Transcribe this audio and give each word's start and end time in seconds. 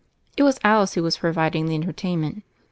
It 0.35 0.41
was 0.41 0.57
Alice 0.63 0.95
who 0.95 1.03
was 1.03 1.17
providing 1.19 1.67
the 1.67 1.75
entertainment. 1.75 2.41